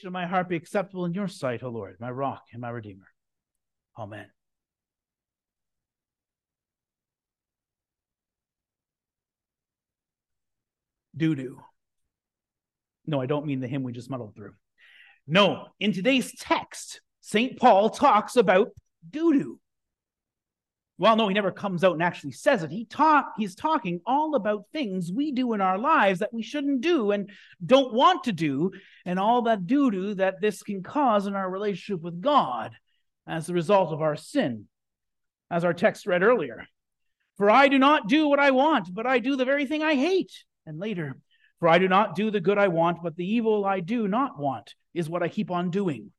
[0.00, 3.08] Should my heart be acceptable in your sight, O Lord, my rock and my redeemer.
[3.98, 4.26] Amen.
[11.16, 11.60] Doo doo.
[13.06, 14.54] No, I don't mean the hymn we just muddled through.
[15.26, 17.58] No, in today's text, St.
[17.58, 18.68] Paul talks about
[19.10, 19.60] doo doo.
[21.00, 22.72] Well, no, he never comes out and actually says it.
[22.72, 26.80] He talk, he's talking all about things we do in our lives that we shouldn't
[26.80, 27.30] do and
[27.64, 28.72] don't want to do,
[29.06, 32.72] and all that doo doo that this can cause in our relationship with God
[33.28, 34.66] as a result of our sin.
[35.50, 36.66] As our text read earlier.
[37.36, 39.94] For I do not do what I want, but I do the very thing I
[39.94, 40.32] hate.
[40.66, 41.16] And later,
[41.60, 44.38] for I do not do the good I want, but the evil I do not
[44.38, 46.10] want is what I keep on doing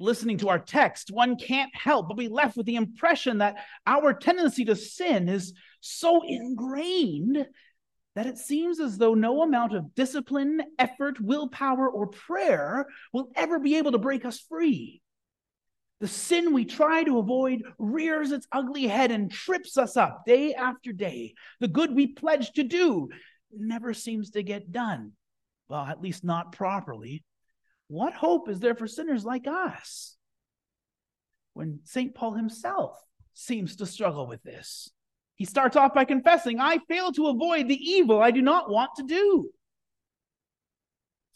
[0.00, 3.56] listening to our text, one can't help but be left with the impression that
[3.86, 7.46] our tendency to sin is so ingrained
[8.14, 13.58] that it seems as though no amount of discipline, effort, willpower, or prayer will ever
[13.58, 15.00] be able to break us free.
[16.00, 20.54] The sin we try to avoid rears its ugly head and trips us up day
[20.54, 21.34] after day.
[21.60, 23.08] The good we pledge to do
[23.52, 25.12] never seems to get done.
[25.68, 27.24] Well, at least not properly
[27.88, 30.16] what hope is there for sinners like us?
[31.54, 32.14] When St.
[32.14, 32.96] Paul himself
[33.34, 34.90] seems to struggle with this.
[35.34, 38.90] He starts off by confessing, I fail to avoid the evil I do not want
[38.96, 39.50] to do.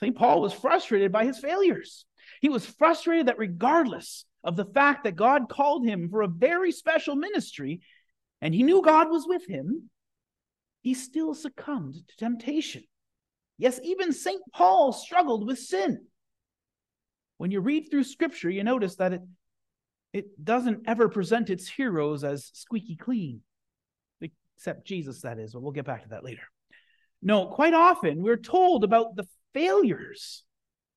[0.00, 0.16] St.
[0.16, 2.04] Paul was frustrated by his failures.
[2.40, 6.72] He was frustrated that regardless of the fact that God called him for a very
[6.72, 7.80] special ministry
[8.40, 9.88] and he knew God was with him,
[10.80, 12.82] he still succumbed to temptation.
[13.58, 14.42] Yes, even St.
[14.52, 16.06] Paul struggled with sin.
[17.42, 19.22] When you read through scripture, you notice that it,
[20.12, 23.40] it doesn't ever present its heroes as squeaky clean,
[24.20, 26.44] except Jesus, that is, but we'll get back to that later.
[27.20, 30.44] No, quite often we're told about the failures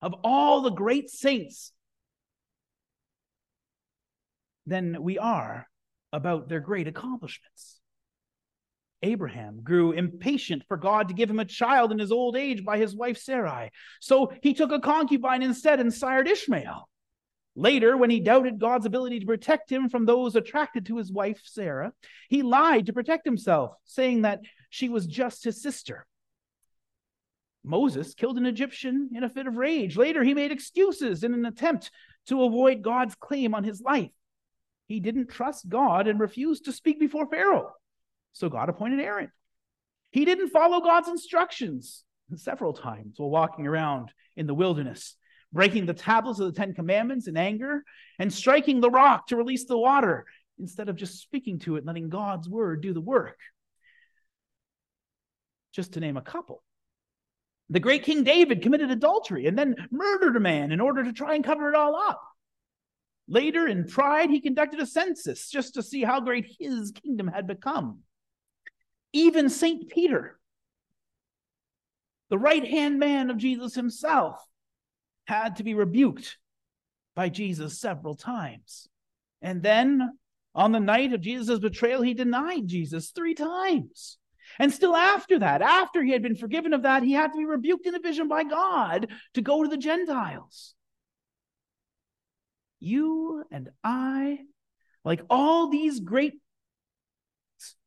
[0.04, 1.72] of all the great saints
[4.68, 5.68] than we are
[6.14, 7.80] about their great accomplishments.
[9.06, 12.78] Abraham grew impatient for God to give him a child in his old age by
[12.78, 13.72] his wife Sarai.
[14.02, 16.90] So he took a concubine instead and sired Ishmael.
[17.56, 21.40] Later, when he doubted God's ability to protect him from those attracted to his wife
[21.46, 21.94] Sarah,
[22.30, 26.06] he lied to protect himself, saying that she was just his sister.
[27.64, 29.96] Moses killed an Egyptian in a fit of rage.
[29.96, 31.92] Later, he made excuses in an attempt
[32.28, 34.12] to avoid God's claim on his life.
[34.88, 37.72] He didn't trust God and refused to speak before Pharaoh.
[38.36, 39.32] So God appointed Aaron.
[40.12, 42.04] He didn't follow God's instructions
[42.36, 45.16] several times while walking around in the wilderness,
[45.54, 47.84] breaking the tablets of the Ten Commandments in anger
[48.20, 50.26] and striking the rock to release the water
[50.60, 53.38] instead of just speaking to it and letting God's word do the work.
[55.74, 56.62] Just to name a couple.
[57.70, 61.36] The great King David committed adultery and then murdered a man in order to try
[61.36, 62.22] and cover it all up.
[63.30, 67.48] Later, in pride, he conducted a census just to see how great his kingdom had
[67.48, 68.00] become.
[69.16, 69.88] Even St.
[69.88, 70.38] Peter,
[72.30, 74.46] the right hand man of Jesus himself,
[75.24, 76.38] had to be rebuked
[77.16, 78.90] by Jesus several times.
[79.42, 80.18] And then
[80.54, 84.18] on the night of Jesus' betrayal, he denied Jesus three times.
[84.60, 87.46] And still after that, after he had been forgiven of that, he had to be
[87.46, 90.76] rebuked in a vision by God to go to the Gentiles.
[92.82, 94.40] You and I,
[95.06, 96.34] like all these great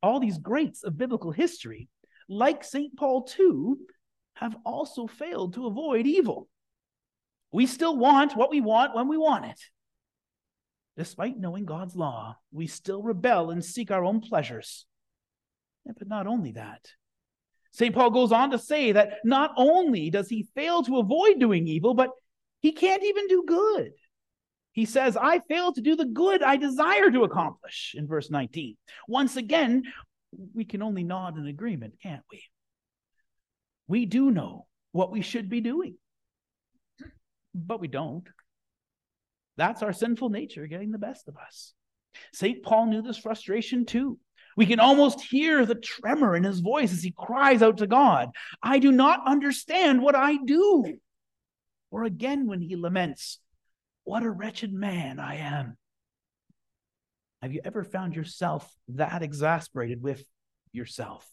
[0.03, 1.89] all these greats of biblical history,
[2.29, 2.97] like St.
[2.97, 3.79] Paul too,
[4.35, 6.49] have also failed to avoid evil.
[7.53, 9.61] We still want what we want when we want it.
[10.97, 14.85] Despite knowing God's law, we still rebel and seek our own pleasures.
[15.87, 16.87] But not only that,
[17.71, 17.95] St.
[17.95, 21.95] Paul goes on to say that not only does he fail to avoid doing evil,
[21.95, 22.11] but
[22.61, 23.93] he can't even do good.
[24.79, 28.77] He says, I fail to do the good I desire to accomplish in verse 19.
[29.09, 29.83] Once again,
[30.55, 32.45] we can only nod in agreement, can't we?
[33.89, 35.97] We do know what we should be doing,
[37.57, 38.23] but we don't.
[39.57, 41.73] That's our sinful nature getting the best of us.
[42.33, 42.63] St.
[42.63, 44.17] Paul knew this frustration too.
[44.57, 48.29] We can almost hear the tremor in his voice as he cries out to God,
[48.63, 50.99] I do not understand what I do.
[51.91, 53.41] Or again, when he laments,
[54.09, 55.77] what a wretched man I am.
[57.43, 60.25] Have you ever found yourself that exasperated with
[60.73, 61.29] yourself?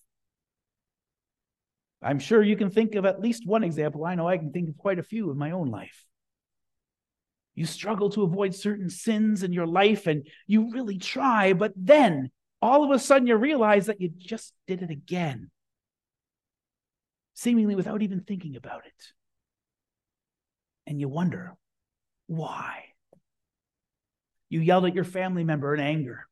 [2.01, 4.03] I'm sure you can think of at least one example.
[4.03, 6.05] I know I can think of quite a few in my own life.
[7.55, 12.29] You struggle to avoid certain sins in your life and you really try, but then
[12.61, 15.49] all of a sudden you realize that you just did it again,
[17.35, 19.13] seemingly without even thinking about it.
[20.87, 21.55] and you wonder
[22.27, 22.85] why.
[24.49, 26.27] You yelled at your family member in anger.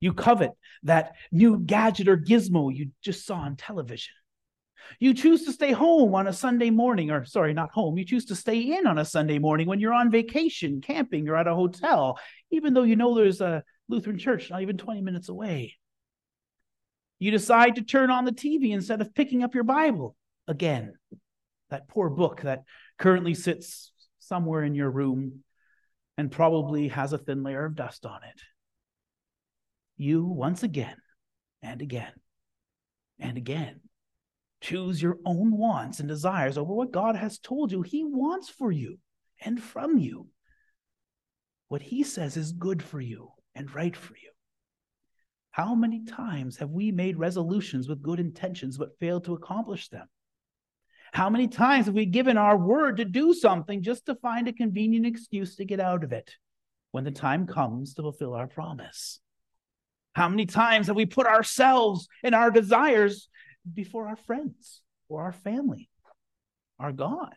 [0.00, 0.52] You covet
[0.84, 4.14] that new gadget or gizmo you just saw on television.
[5.00, 7.98] You choose to stay home on a Sunday morning, or sorry, not home.
[7.98, 11.36] You choose to stay in on a Sunday morning when you're on vacation, camping, or
[11.36, 12.18] at a hotel,
[12.50, 15.74] even though you know there's a Lutheran church not even 20 minutes away.
[17.18, 20.16] You decide to turn on the TV instead of picking up your Bible
[20.46, 20.94] again.
[21.70, 22.62] That poor book that
[22.98, 23.92] currently sits
[24.28, 25.42] somewhere in your room
[26.16, 28.40] and probably has a thin layer of dust on it.
[29.96, 30.96] You once again
[31.62, 32.12] and again
[33.18, 33.80] and again
[34.60, 38.70] choose your own wants and desires over what God has told you He wants for
[38.70, 38.98] you
[39.40, 40.28] and from you.
[41.68, 44.30] What He says is good for you and right for you.
[45.50, 50.08] How many times have we made resolutions with good intentions but failed to accomplish them?
[51.12, 54.52] How many times have we given our word to do something just to find a
[54.52, 56.32] convenient excuse to get out of it
[56.92, 59.20] when the time comes to fulfill our promise?
[60.14, 63.28] How many times have we put ourselves and our desires
[63.72, 65.88] before our friends or our family,
[66.78, 67.34] our God?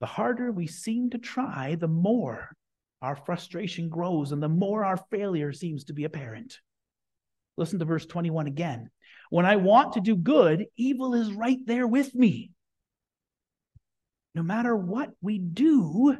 [0.00, 2.54] The harder we seem to try, the more
[3.02, 6.58] our frustration grows and the more our failure seems to be apparent.
[7.56, 8.90] Listen to verse 21 again.
[9.30, 12.50] When I want to do good, evil is right there with me.
[14.34, 16.16] No matter what we do,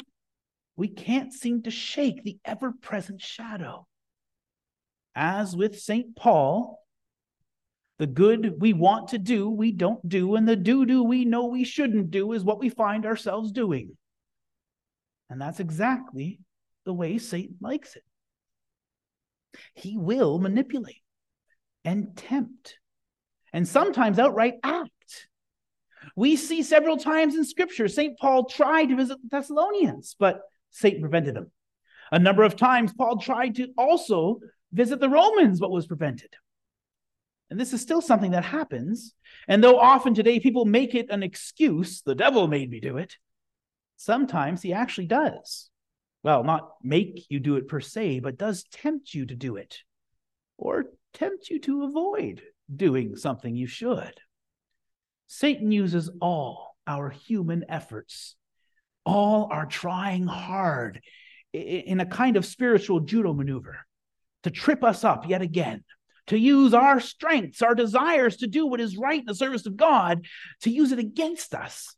[0.77, 3.87] we can't seem to shake the ever present shadow.
[5.15, 6.17] As with St.
[6.17, 6.83] Paul,
[7.99, 11.47] the good we want to do, we don't do, and the do do we know
[11.47, 13.97] we shouldn't do is what we find ourselves doing.
[15.31, 16.41] And that's exactly
[16.85, 18.05] the way Satan likes it.
[19.75, 21.03] He will manipulate
[21.85, 22.77] and tempt,
[23.57, 25.29] and sometimes outright act.
[26.15, 28.19] We see several times in Scripture, St.
[28.19, 31.51] Paul tried to visit the Thessalonians, but Satan prevented him.
[32.13, 34.41] A number of times, Paul tried to also
[34.73, 36.35] visit the Romans, but was prevented.
[37.49, 39.15] And this is still something that happens.
[39.49, 43.17] And though often today people make it an excuse, the devil made me do it,
[43.97, 45.71] sometimes he actually does
[46.27, 49.79] well, not make you do it per se, but does tempt you to do it
[50.59, 52.43] or tempt you to avoid
[52.75, 54.15] doing something you should.
[55.27, 58.37] Satan uses all our human efforts,
[59.05, 61.01] all our trying hard
[61.53, 63.79] in a kind of spiritual judo maneuver
[64.43, 65.83] to trip us up yet again,
[66.29, 69.77] to use our strengths, our desires to do what is right in the service of
[69.77, 70.27] God,
[70.63, 71.97] to use it against us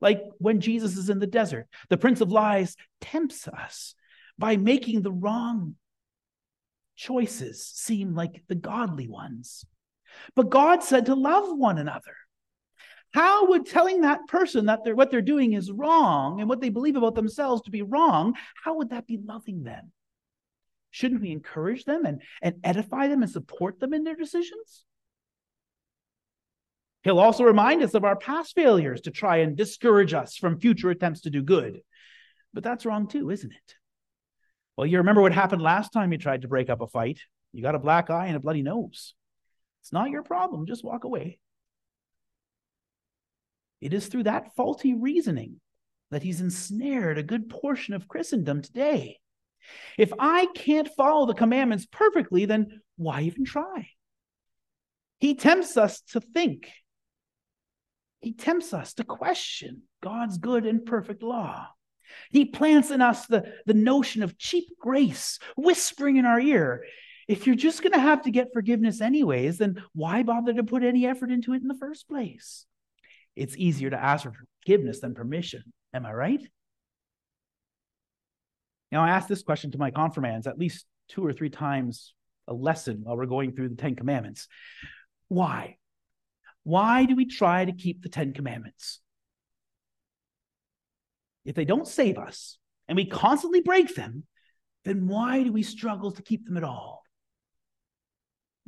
[0.00, 1.66] like when Jesus is in the desert.
[1.88, 3.94] The Prince of Lies tempts us
[4.38, 5.76] by making the wrong
[6.96, 9.64] choices seem like the godly ones.
[10.34, 12.16] But God said to love one another.
[13.12, 16.68] How would telling that person that they're, what they're doing is wrong and what they
[16.68, 19.92] believe about themselves to be wrong, how would that be loving them?
[20.90, 24.84] Shouldn't we encourage them and, and edify them and support them in their decisions?
[27.04, 30.90] He'll also remind us of our past failures to try and discourage us from future
[30.90, 31.82] attempts to do good.
[32.52, 33.74] But that's wrong too, isn't it?
[34.76, 37.20] Well, you remember what happened last time you tried to break up a fight?
[37.52, 39.14] You got a black eye and a bloody nose.
[39.82, 40.66] It's not your problem.
[40.66, 41.38] Just walk away.
[43.80, 45.60] It is through that faulty reasoning
[46.10, 49.18] that he's ensnared a good portion of Christendom today.
[49.98, 53.88] If I can't follow the commandments perfectly, then why even try?
[55.20, 56.70] He tempts us to think
[58.24, 61.68] he tempts us to question God's good and perfect law.
[62.30, 66.84] He plants in us the, the notion of cheap grace, whispering in our ear.
[67.26, 70.82] If you're just going to have to get forgiveness anyways, then why bother to put
[70.82, 72.66] any effort into it in the first place?
[73.34, 75.62] It's easier to ask for forgiveness than permission.
[75.92, 76.42] Am I right?
[78.92, 82.14] Now, I ask this question to my confirmands at least two or three times
[82.46, 84.46] a lesson while we're going through the Ten Commandments.
[85.28, 85.78] Why?
[86.62, 89.00] Why do we try to keep the Ten Commandments?
[91.44, 92.58] If they don't save us
[92.88, 94.24] and we constantly break them,
[94.84, 97.02] then why do we struggle to keep them at all?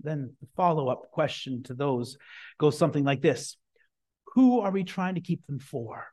[0.02, 2.16] Then the follow up question to those
[2.58, 3.56] goes something like this
[4.34, 6.06] Who are we trying to keep them for?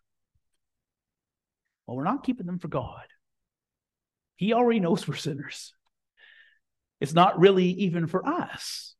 [1.85, 3.05] Well, we're not keeping them for God.
[4.35, 5.73] He already knows we're sinners.
[7.01, 8.92] It's not really even for us.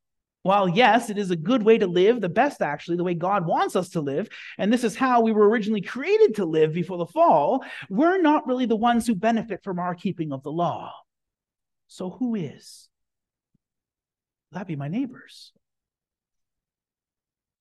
[0.44, 3.48] While, yes, it is a good way to live, the best actually, the way God
[3.48, 6.98] wants us to live, and this is how we were originally created to live before
[6.98, 10.94] the fall, we're not really the ones who benefit from our keeping of the law.
[11.88, 12.90] So, who is?
[14.52, 15.54] That'd be my neighbors.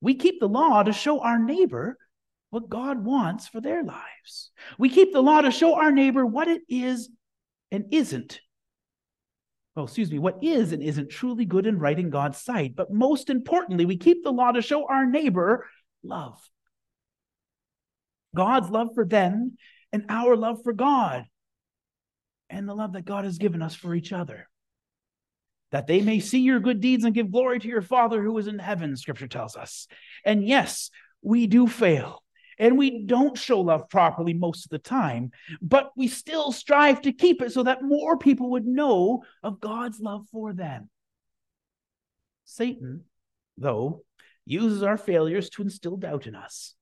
[0.01, 1.97] We keep the law to show our neighbor
[2.51, 4.51] what God wants for their lives.
[4.77, 7.09] We keep the law to show our neighbor what it is
[7.71, 8.41] and isn't.
[9.75, 12.77] Well, excuse me, what is and isn't truly good and right in God's sight.
[12.77, 15.67] But most importantly, we keep the law to show our neighbor
[16.03, 16.39] love.
[18.35, 19.57] God's love for them
[19.93, 21.25] and our love for God,
[22.49, 24.49] and the love that God has given us for each other.
[25.71, 28.47] That they may see your good deeds and give glory to your Father who is
[28.47, 29.87] in heaven, scripture tells us.
[30.25, 30.91] And yes,
[31.23, 32.22] we do fail
[32.63, 37.13] and we don't show love properly most of the time, but we still strive to
[37.13, 40.89] keep it so that more people would know of God's love for them.
[42.45, 43.03] Satan,
[43.59, 44.05] though,
[44.47, 46.77] uses our failures to instill doubt in us,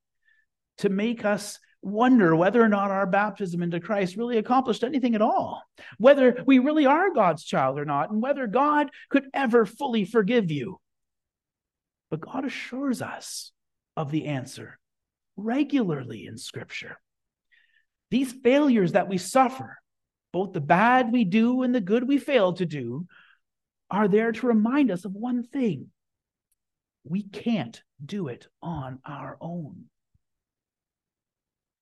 [0.78, 5.22] to make us wonder whether or not our baptism into Christ really accomplished anything at
[5.22, 5.62] all,
[5.96, 10.50] whether we really are God's child or not, and whether God could ever fully forgive
[10.50, 10.78] you.
[12.10, 13.52] But God assures us
[13.96, 14.79] of the answer
[15.42, 16.98] regularly in Scripture.
[18.10, 19.78] These failures that we suffer,
[20.32, 23.06] both the bad we do and the good we fail to do,
[23.90, 25.88] are there to remind us of one thing
[27.04, 29.84] we can't do it on our own.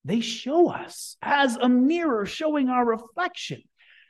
[0.04, 3.62] They show us as a mirror showing our reflection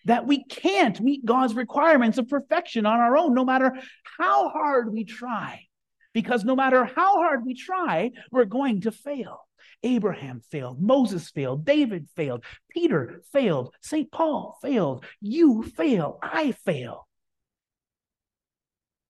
[0.05, 3.73] that we can't meet God's requirements of perfection on our own, no matter
[4.19, 5.68] how hard we try.
[6.13, 9.41] Because no matter how hard we try, we're going to fail.
[9.83, 14.11] Abraham failed, Moses failed, David failed, Peter failed, St.
[14.11, 17.07] Paul failed, you fail, I fail.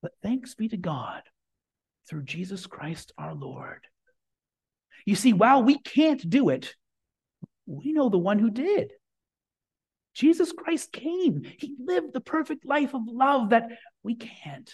[0.02, 1.22] But thanks be to God
[2.08, 3.86] through Jesus Christ our Lord.
[5.06, 6.74] You see, while we can't do it,
[7.66, 8.92] we know the one who did.
[10.14, 11.42] Jesus Christ came.
[11.58, 13.70] He lived the perfect life of love that
[14.02, 14.70] we can't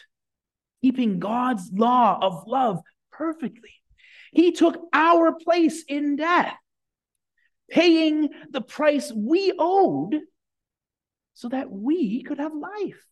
[0.85, 2.79] keeping God's law of love
[3.11, 3.71] perfectly.
[4.33, 6.53] He took our place in death,
[7.71, 10.21] paying the price we owed
[11.33, 13.03] so that we could have life.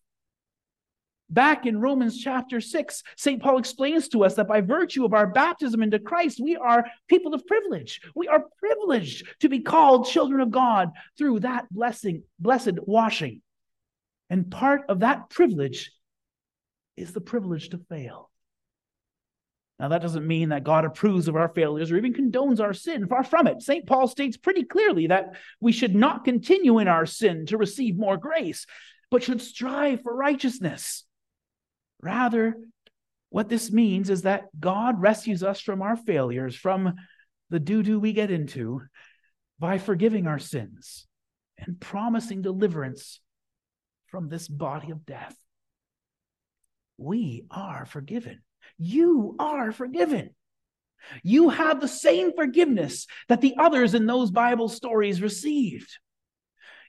[1.31, 3.43] Back in Romans chapter 6, St.
[3.43, 7.33] Paul explains to us that by virtue of our baptism into Christ, we are people
[7.33, 8.03] of privilege.
[8.15, 13.41] We are privileged to be called children of God through that blessing, blessed washing.
[14.29, 15.91] And part of that privilege
[16.97, 18.31] is the privilege to fail.
[19.79, 23.09] Now, that doesn't mean that God approves of our failures or even condones our sin.
[23.09, 23.63] Far from it.
[23.63, 23.85] St.
[23.85, 28.17] Paul states pretty clearly that we should not continue in our sin to receive more
[28.17, 28.65] grace,
[29.11, 31.05] but should strive for righteousness.
[32.01, 32.57] Rather,
[33.31, 36.95] what this means is that God rescues us from our failures, from
[37.51, 38.83] the doo doo we get into,
[39.59, 41.07] by forgiving our sins
[41.59, 43.21] and promising deliverance
[44.07, 45.37] from this body of death
[47.03, 48.43] we are forgiven.
[48.79, 50.31] You are forgiven.
[51.23, 55.99] You have the same forgiveness that the others in those Bible stories received.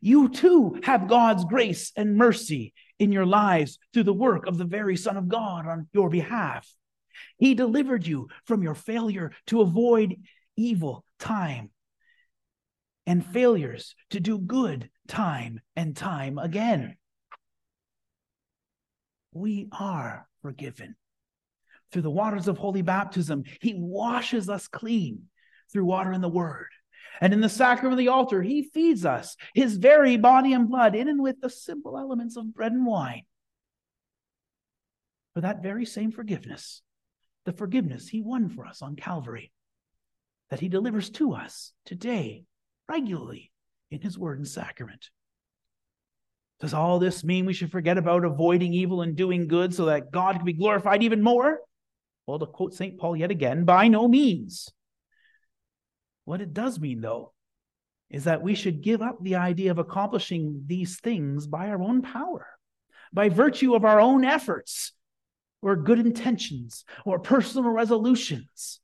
[0.01, 4.65] You too have God's grace and mercy in your lives through the work of the
[4.65, 6.69] very Son of God on your behalf.
[7.37, 10.15] He delivered you from your failure to avoid
[10.55, 11.71] evil time
[13.07, 16.95] and failures to do good time and time again
[19.35, 20.95] we are forgiven.
[21.91, 25.23] Through the waters of holy baptism, he washes us clean
[25.71, 26.69] through water and the word.
[27.21, 30.95] And in the sacrament of the altar, he feeds us his very body and blood
[30.95, 33.23] in and with the simple elements of bread and wine.
[35.33, 36.81] For that very same forgiveness,
[37.45, 39.51] the forgiveness he won for us on Calvary,
[40.49, 42.45] that he delivers to us today,
[42.89, 43.51] regularly,
[43.89, 45.09] in his word and sacrament.
[46.63, 50.13] Does all this mean we should forget about avoiding evil and doing good so that
[50.13, 51.59] God can be glorified even more?
[52.25, 52.97] Well, to quote St.
[52.97, 54.69] Paul yet again, by no means.
[56.23, 57.33] What it does mean, though,
[58.09, 62.01] is that we should give up the idea of accomplishing these things by our own
[62.01, 62.47] power,
[63.11, 64.93] by virtue of our own efforts,
[65.61, 68.79] or good intentions, or personal resolutions.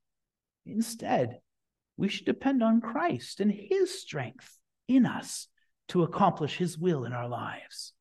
[0.65, 1.39] Instead,
[1.95, 4.57] we should depend on Christ and his strength
[4.89, 5.47] in us
[5.89, 7.93] to accomplish his will in our lives.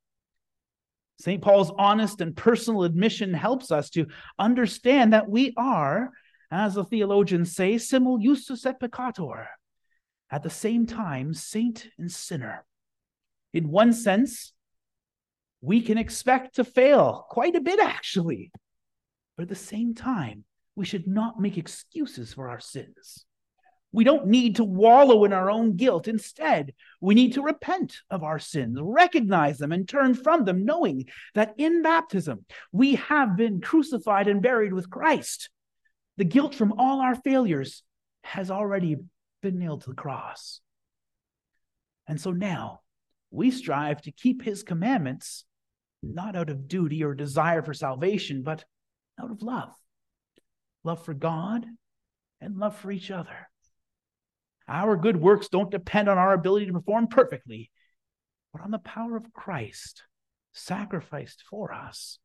[1.21, 1.42] St.
[1.42, 4.07] Paul's honest and personal admission helps us to
[4.38, 6.11] understand that we are,
[6.50, 9.47] as the theologians say, simul justus et peccator,
[10.30, 12.64] at the same time, saint and sinner.
[13.52, 14.52] In one sense,
[15.61, 18.52] we can expect to fail quite a bit, actually.
[19.37, 20.45] But at the same time,
[20.76, 23.25] we should not make excuses for our sins.
[23.90, 26.09] We don't need to wallow in our own guilt.
[26.09, 31.07] Instead, we need to repent of our sins, recognize them, and turn from them, knowing
[31.35, 35.49] that in baptism we have been crucified and buried with Christ.
[36.18, 37.83] The guilt from all our failures
[38.25, 38.97] has already
[39.40, 40.61] been nailed to the cross.
[42.07, 42.80] And so now
[43.30, 45.45] we strive to keep his commandments
[46.02, 48.64] not out of duty or desire for salvation, but
[49.21, 49.75] out of love
[50.85, 51.66] love for God
[52.40, 53.48] and love for each other.
[54.68, 57.70] Our good works don't depend on our ability to perform perfectly,
[58.52, 60.02] but on the power of Christ
[60.52, 62.18] sacrificed for us.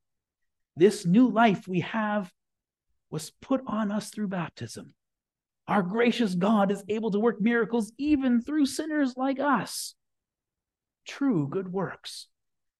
[0.75, 2.31] This new life we have
[3.09, 4.93] was put on us through baptism.
[5.67, 9.95] Our gracious God is able to work miracles even through sinners like us.
[11.07, 12.27] True good works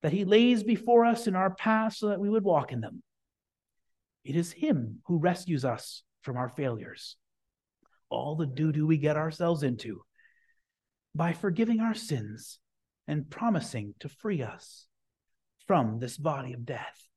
[0.01, 3.01] that he lays before us in our path so that we would walk in them.
[4.25, 7.15] It is him who rescues us from our failures,
[8.13, 10.01] all the doo doo we get ourselves into,
[11.15, 12.59] by forgiving our sins
[13.07, 14.87] and promising to free us
[15.67, 17.07] from this body of death.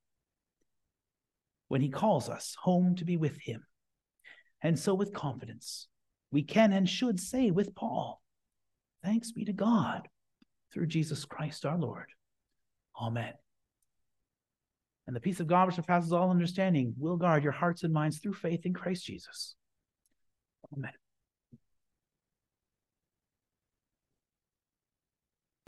[1.69, 3.65] When he calls us home to be with him.
[4.63, 5.89] And so, with confidence,
[6.31, 8.23] we can and should say with Paul,
[9.05, 10.09] Thanks be to God
[10.73, 12.07] through Jesus Christ our Lord.
[13.01, 13.33] Amen.
[15.07, 18.19] And the peace of God, which surpasses all understanding, will guard your hearts and minds
[18.19, 19.55] through faith in Christ Jesus.
[20.73, 21.06] Amen.